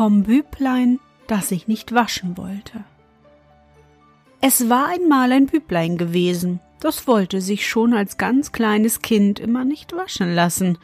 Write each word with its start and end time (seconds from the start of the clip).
Vom 0.00 0.22
Büblein, 0.22 0.98
das 1.26 1.50
sich 1.50 1.68
nicht 1.68 1.92
waschen 1.92 2.38
wollte. 2.38 2.84
Es 4.40 4.70
war 4.70 4.86
einmal 4.86 5.30
ein 5.30 5.44
Büblein 5.44 5.98
gewesen, 5.98 6.60
das 6.80 7.06
wollte 7.06 7.42
sich 7.42 7.68
schon 7.68 7.92
als 7.92 8.16
ganz 8.16 8.50
kleines 8.50 9.02
Kind 9.02 9.38
immer 9.38 9.66
nicht 9.66 9.94
waschen 9.94 10.34
lassen, 10.34 10.78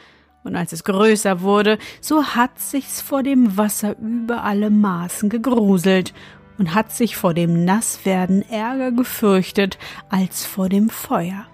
und 0.44 0.54
als 0.54 0.74
es 0.74 0.84
größer 0.84 1.40
wurde, 1.40 1.78
so 2.02 2.24
hat 2.24 2.60
sich's 2.60 3.00
vor 3.00 3.22
dem 3.22 3.56
Wasser 3.56 3.96
über 3.98 4.44
alle 4.44 4.68
Maßen 4.68 5.30
gegruselt 5.30 6.12
und 6.58 6.74
hat 6.74 6.92
sich 6.92 7.16
vor 7.16 7.32
dem 7.32 7.64
Nasswerden 7.64 8.42
ärger 8.50 8.92
gefürchtet 8.92 9.78
als 10.10 10.44
vor 10.44 10.68
dem 10.68 10.90
Feuer. 10.90 11.46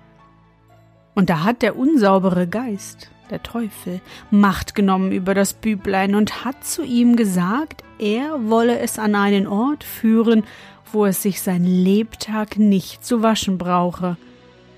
Und 1.14 1.30
da 1.30 1.44
hat 1.44 1.62
der 1.62 1.78
unsaubere 1.78 2.48
Geist 2.48 3.12
der 3.32 3.42
Teufel, 3.42 4.00
Macht 4.30 4.76
genommen 4.76 5.10
über 5.10 5.34
das 5.34 5.54
Büblein 5.54 6.14
und 6.14 6.44
hat 6.44 6.64
zu 6.64 6.84
ihm 6.84 7.16
gesagt, 7.16 7.82
er 7.98 8.48
wolle 8.48 8.78
es 8.78 8.98
an 8.98 9.16
einen 9.16 9.46
Ort 9.48 9.82
führen, 9.82 10.44
wo 10.92 11.06
es 11.06 11.22
sich 11.22 11.40
sein 11.40 11.64
Lebtag 11.64 12.58
nicht 12.58 13.04
zu 13.04 13.22
waschen 13.22 13.58
brauche. 13.58 14.16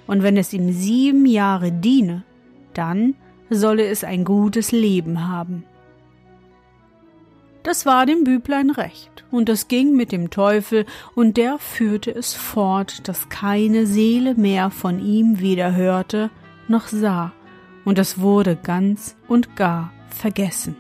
Und 0.07 0.23
wenn 0.23 0.37
es 0.37 0.53
ihm 0.53 0.73
sieben 0.73 1.27
Jahre 1.27 1.73
diene, 1.73 2.23
dann 2.73 3.15
solle 3.51 3.87
es 3.87 4.05
ein 4.05 4.25
gutes 4.25 4.73
Leben 4.73 5.29
haben. 5.29 5.65
Das 7.63 7.87
war 7.87 8.05
dem 8.05 8.25
Büblein 8.25 8.71
recht, 8.71 9.25
und 9.31 9.49
es 9.49 9.69
ging 9.69 9.97
mit 9.97 10.13
dem 10.13 10.29
Teufel, 10.29 10.85
und 11.15 11.39
der 11.39 11.59
führte 11.59 12.15
es 12.15 12.35
fort, 12.35 13.09
dass 13.09 13.31
keine 13.31 13.87
Seele 13.87 14.35
mehr 14.35 14.71
von 14.71 15.01
ihm 15.05 15.41
weder 15.41 15.75
hörte 15.75 16.31
noch 16.69 16.89
sah, 16.89 17.33
und 17.85 17.99
es 17.99 18.19
wurde 18.21 18.57
ganz 18.57 19.17
und 19.29 19.57
gar 19.57 19.93
vergessen. 20.09 20.77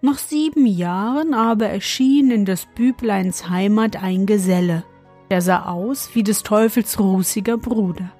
Nach 0.00 0.18
sieben 0.18 0.66
Jahren 0.66 1.32
aber 1.32 1.68
erschien 1.68 2.30
in 2.30 2.44
des 2.44 2.66
Bübleins 2.66 3.48
Heimat 3.48 4.02
ein 4.02 4.26
Geselle, 4.26 4.84
der 5.30 5.40
sah 5.40 5.66
aus 5.66 6.14
wie 6.14 6.22
des 6.22 6.42
Teufels 6.42 6.98
rußiger 6.98 7.56
Bruder. 7.56 8.10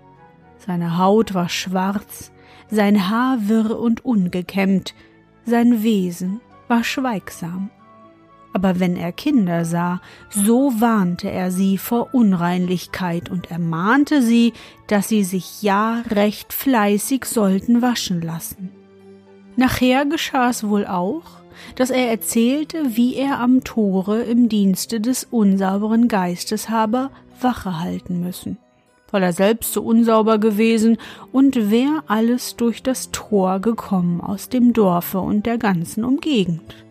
Seine 0.58 0.98
Haut 0.98 1.34
war 1.34 1.48
schwarz, 1.48 2.30
sein 2.70 3.10
Haar 3.10 3.48
wirr 3.48 3.78
und 3.78 4.04
ungekämmt, 4.04 4.94
sein 5.44 5.82
Wesen 5.82 6.40
war 6.68 6.84
schweigsam 6.84 7.70
aber 8.52 8.80
wenn 8.80 8.96
er 8.96 9.12
Kinder 9.12 9.64
sah, 9.64 10.00
so 10.30 10.80
warnte 10.80 11.30
er 11.30 11.50
sie 11.50 11.78
vor 11.78 12.14
Unreinlichkeit 12.14 13.30
und 13.30 13.50
ermahnte 13.50 14.22
sie, 14.22 14.52
dass 14.86 15.08
sie 15.08 15.24
sich 15.24 15.62
ja 15.62 16.02
recht 16.10 16.52
fleißig 16.52 17.24
sollten 17.24 17.82
waschen 17.82 18.20
lassen. 18.20 18.70
Nachher 19.56 20.06
geschah 20.06 20.50
es 20.50 20.66
wohl 20.66 20.86
auch, 20.86 21.22
dass 21.76 21.90
er 21.90 22.10
erzählte, 22.10 22.96
wie 22.96 23.14
er 23.14 23.38
am 23.40 23.64
Tore 23.64 24.22
im 24.22 24.48
Dienste 24.48 25.00
des 25.00 25.24
unsauberen 25.24 26.08
Geistes 26.08 26.68
habe 26.68 27.10
Wache 27.40 27.80
halten 27.80 28.20
müssen, 28.20 28.58
weil 29.10 29.22
er 29.22 29.32
selbst 29.32 29.72
so 29.72 29.82
unsauber 29.82 30.38
gewesen 30.38 30.96
und 31.32 31.70
wer 31.70 32.04
alles 32.06 32.56
durch 32.56 32.82
das 32.82 33.10
Tor 33.10 33.60
gekommen 33.60 34.20
aus 34.20 34.48
dem 34.48 34.72
Dorfe 34.72 35.20
und 35.20 35.46
der 35.46 35.58
ganzen 35.58 36.04
Umgegend. 36.04 36.84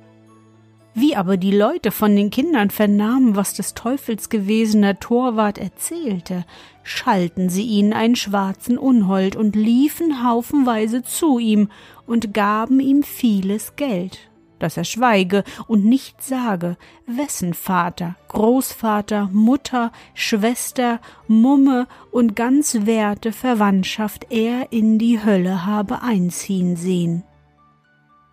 Wie 0.94 1.16
aber 1.16 1.38
die 1.38 1.56
Leute 1.56 1.90
von 1.90 2.16
den 2.16 2.29
Kindern 2.31 2.69
vernahmen, 2.69 3.38
was 3.38 3.53
des 3.53 3.74
Teufels 3.74 4.29
gewesener 4.29 5.00
Torwart 5.00 5.57
erzählte, 5.57 6.46
schalten 6.84 7.50
sie 7.50 7.63
ihn 7.63 7.94
einen 7.94 8.18
schwarzen 8.18 8.78
Unhold 8.78 9.38
und 9.38 9.56
liefen 9.56 10.28
haufenweise 10.28 11.02
zu 11.02 11.40
ihm 11.40 11.69
und 12.06 12.34
gaben 12.34 12.81
ihm 12.81 13.03
vieles 13.03 13.78
Geld, 13.78 14.29
dass 14.59 14.75
er 14.75 14.84
schweige 14.84 15.46
und 15.66 15.85
nicht 15.85 16.22
sage, 16.22 16.75
wessen 17.06 17.53
Vater, 17.53 18.18
Großvater, 18.28 19.29
Mutter, 19.31 19.94
Schwester, 20.13 21.00
Mumme 21.25 21.88
und 22.12 22.35
ganz 22.35 22.79
werte 22.81 23.31
Verwandtschaft 23.31 24.28
er 24.29 24.73
in 24.73 25.00
die 25.00 25.23
Hölle 25.23 25.66
habe 25.66 26.02
einziehen 26.02 26.75
sehen. 26.75 27.23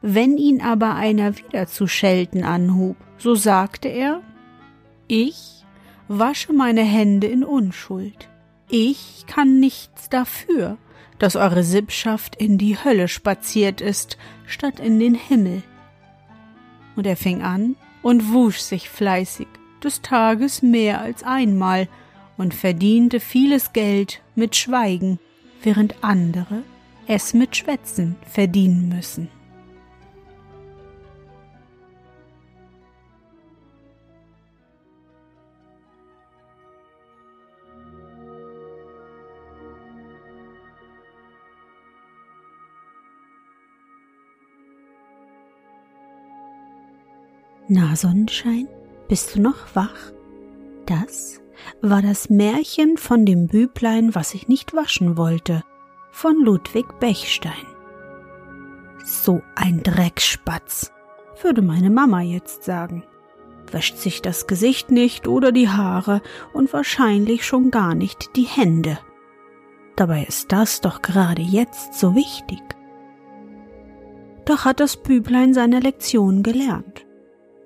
Wenn 0.00 0.36
ihn 0.38 0.60
aber 0.60 0.94
einer 0.94 1.36
wieder 1.38 1.66
zu 1.66 1.86
schelten 1.86 2.44
anhub, 2.44 2.96
so 3.16 3.34
sagte 3.34 3.88
er, 3.88 4.22
ich 5.08 5.64
wasche 6.06 6.52
meine 6.52 6.82
Hände 6.82 7.26
in 7.26 7.42
Unschuld. 7.44 8.28
Ich 8.68 9.24
kann 9.26 9.58
nichts 9.58 10.08
dafür, 10.08 10.76
dass 11.18 11.34
eure 11.34 11.64
Sippschaft 11.64 12.36
in 12.36 12.58
die 12.58 12.76
Hölle 12.82 13.08
spaziert 13.08 13.80
ist, 13.80 14.18
statt 14.46 14.78
in 14.78 15.00
den 15.00 15.14
Himmel. 15.14 15.62
Und 16.94 17.06
er 17.06 17.16
fing 17.16 17.42
an 17.42 17.74
und 18.02 18.32
wusch 18.32 18.58
sich 18.58 18.88
fleißig, 18.88 19.48
des 19.82 20.02
Tages 20.02 20.62
mehr 20.62 21.00
als 21.00 21.22
einmal, 21.22 21.88
und 22.36 22.54
verdiente 22.54 23.18
vieles 23.18 23.72
Geld 23.72 24.22
mit 24.36 24.54
Schweigen, 24.54 25.18
während 25.62 26.04
andere 26.04 26.62
es 27.08 27.34
mit 27.34 27.56
Schwätzen 27.56 28.14
verdienen 28.30 28.88
müssen. 28.88 29.28
Na 47.70 47.94
Sonnenschein, 47.96 48.66
bist 49.08 49.36
du 49.36 49.42
noch 49.42 49.74
wach? 49.74 50.12
Das 50.86 51.38
war 51.82 52.00
das 52.00 52.30
Märchen 52.30 52.96
von 52.96 53.26
dem 53.26 53.46
Büblein, 53.46 54.14
was 54.14 54.32
ich 54.32 54.48
nicht 54.48 54.72
waschen 54.72 55.18
wollte, 55.18 55.62
von 56.10 56.42
Ludwig 56.42 56.86
Bechstein. 56.98 57.66
So 59.04 59.42
ein 59.54 59.82
Dreckspatz, 59.82 60.92
würde 61.42 61.60
meine 61.60 61.90
Mama 61.90 62.22
jetzt 62.22 62.64
sagen. 62.64 63.04
Wäscht 63.70 63.98
sich 63.98 64.22
das 64.22 64.46
Gesicht 64.46 64.90
nicht 64.90 65.28
oder 65.28 65.52
die 65.52 65.68
Haare 65.68 66.22
und 66.54 66.72
wahrscheinlich 66.72 67.44
schon 67.44 67.70
gar 67.70 67.94
nicht 67.94 68.34
die 68.34 68.46
Hände. 68.46 68.98
Dabei 69.94 70.24
ist 70.24 70.52
das 70.52 70.80
doch 70.80 71.02
gerade 71.02 71.42
jetzt 71.42 71.92
so 71.92 72.14
wichtig. 72.14 72.62
Doch 74.46 74.64
hat 74.64 74.80
das 74.80 74.96
Büblein 74.96 75.52
seine 75.52 75.80
Lektion 75.80 76.42
gelernt 76.42 77.04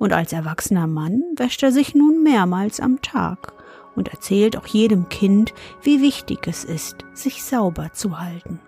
und 0.03 0.13
als 0.13 0.33
erwachsener 0.33 0.89
Mann 0.89 1.23
wäscht 1.37 1.63
er 1.63 1.71
sich 1.71 1.95
nun 1.95 2.25
mehrmals 2.25 2.81
am 2.81 3.01
Tag 3.03 3.53
und 3.95 4.09
erzählt 4.09 4.57
auch 4.57 4.67
jedem 4.67 5.09
Kind, 5.09 5.55
wie 5.81 6.03
wichtig 6.03 6.49
es 6.49 6.65
ist, 6.65 7.05
sich 7.15 7.45
sauber 7.45 7.93
zu 7.93 8.19
halten. 8.19 8.59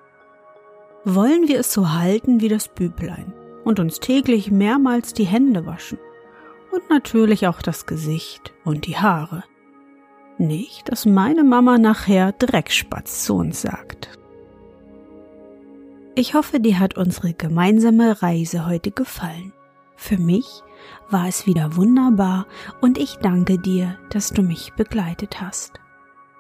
Wollen 1.04 1.48
wir 1.48 1.58
es 1.58 1.72
so 1.72 1.90
halten 1.92 2.40
wie 2.40 2.48
das 2.48 2.68
Büblein 2.68 3.34
und 3.64 3.80
uns 3.80 3.98
täglich 3.98 4.52
mehrmals 4.52 5.12
die 5.12 5.24
Hände 5.24 5.66
waschen 5.66 5.98
und 6.70 6.88
natürlich 6.88 7.48
auch 7.48 7.62
das 7.62 7.84
Gesicht 7.84 8.54
und 8.64 8.86
die 8.86 8.96
Haare. 8.96 9.42
Nicht, 10.38 10.92
dass 10.92 11.04
meine 11.04 11.42
Mama 11.42 11.78
nachher 11.78 12.30
Dreckspatz 12.30 13.24
zu 13.24 13.34
uns 13.34 13.60
sagt. 13.60 14.08
Ich 16.14 16.34
hoffe, 16.34 16.60
dir 16.60 16.78
hat 16.78 16.96
unsere 16.96 17.34
gemeinsame 17.34 18.22
Reise 18.22 18.66
heute 18.66 18.92
gefallen. 18.92 19.52
Für 19.96 20.18
mich 20.18 20.62
war 21.10 21.28
es 21.28 21.46
wieder 21.46 21.76
wunderbar 21.76 22.46
und 22.80 22.98
ich 22.98 23.16
danke 23.16 23.58
dir, 23.58 23.98
dass 24.10 24.30
du 24.30 24.42
mich 24.42 24.72
begleitet 24.74 25.40
hast. 25.40 25.80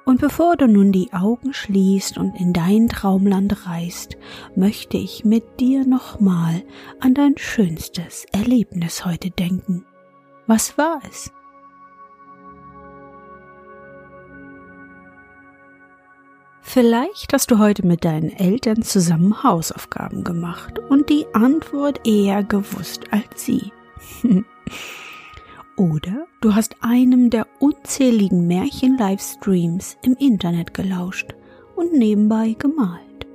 Und 0.04 0.20
bevor 0.20 0.56
du 0.56 0.68
nun 0.68 0.92
die 0.92 1.12
Augen 1.14 1.54
schließt 1.54 2.18
und 2.18 2.38
in 2.38 2.52
dein 2.52 2.88
Traumland 2.88 3.66
reist, 3.66 4.18
möchte 4.54 4.98
ich 4.98 5.24
mit 5.24 5.60
dir 5.60 5.86
nochmal 5.86 6.62
an 7.00 7.14
dein 7.14 7.38
schönstes 7.38 8.26
Erlebnis 8.32 9.06
heute 9.06 9.30
denken. 9.30 9.86
Was 10.46 10.76
war 10.76 11.00
es? 11.08 11.32
Vielleicht 16.74 17.32
hast 17.32 17.52
du 17.52 17.60
heute 17.60 17.86
mit 17.86 18.04
deinen 18.04 18.32
Eltern 18.32 18.82
zusammen 18.82 19.44
Hausaufgaben 19.44 20.24
gemacht 20.24 20.80
und 20.80 21.08
die 21.08 21.24
Antwort 21.32 22.04
eher 22.04 22.42
gewusst 22.42 23.12
als 23.12 23.44
sie. 23.44 23.70
Oder 25.76 26.26
du 26.40 26.56
hast 26.56 26.74
einem 26.80 27.30
der 27.30 27.46
unzähligen 27.60 28.48
Märchen-Livestreams 28.48 29.98
im 30.02 30.16
Internet 30.16 30.74
gelauscht 30.74 31.36
und 31.76 31.92
nebenbei 31.92 32.56
gemalt. 32.58 33.28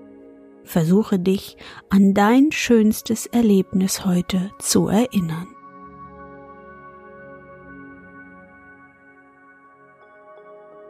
Versuche 0.66 1.18
dich 1.18 1.56
an 1.90 2.14
dein 2.14 2.52
schönstes 2.52 3.26
Erlebnis 3.26 4.04
heute 4.04 4.52
zu 4.60 4.90
erinnern. 4.90 5.48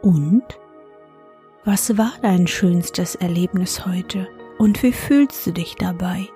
Und? 0.02 0.42
Was 1.64 1.98
war 1.98 2.12
dein 2.22 2.46
schönstes 2.46 3.16
Erlebnis 3.16 3.84
heute 3.84 4.28
und 4.56 4.82
wie 4.82 4.92
fühlst 4.92 5.46
du 5.46 5.52
dich 5.52 5.74
dabei? 5.74 6.26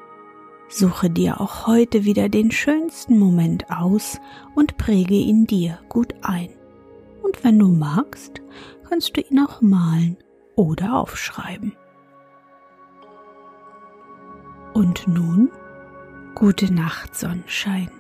Suche 0.69 1.09
dir 1.09 1.41
auch 1.41 1.67
heute 1.67 2.05
wieder 2.05 2.29
den 2.29 2.51
schönsten 2.51 3.19
Moment 3.19 3.71
aus 3.71 4.21
und 4.55 4.77
präge 4.77 5.15
ihn 5.15 5.47
dir 5.47 5.79
gut 5.89 6.13
ein. 6.21 6.51
Und 7.23 7.43
wenn 7.43 7.59
du 7.59 7.69
magst, 7.69 8.43
kannst 8.87 9.17
du 9.17 9.23
ihn 9.23 9.39
auch 9.41 9.63
malen 9.63 10.19
oder 10.57 10.99
aufschreiben. 10.99 11.75
Und 14.75 15.09
nun, 15.09 15.51
gute 16.35 16.71
Nacht, 16.73 17.17
Sonnenschein. 17.17 17.91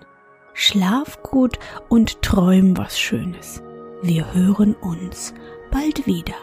Schlaf 0.52 1.22
gut 1.22 1.58
und 1.88 2.20
träum 2.20 2.76
was 2.76 3.00
Schönes. 3.00 3.62
Wir 4.02 4.34
hören 4.34 4.74
uns 4.74 5.32
bald 5.70 6.06
wieder. 6.06 6.34